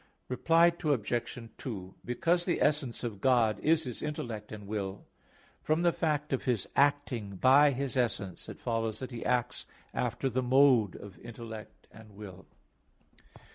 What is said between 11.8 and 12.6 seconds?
and will.